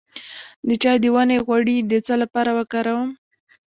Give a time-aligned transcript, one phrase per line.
[0.67, 3.09] د چای د ونې غوړي د څه لپاره وکاروم؟